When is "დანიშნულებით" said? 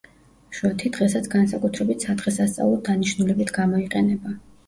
2.89-3.55